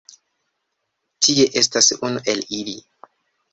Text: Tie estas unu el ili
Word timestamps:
Tie 1.27 1.45
estas 1.63 1.93
unu 2.09 2.25
el 2.35 2.43
ili 2.61 2.77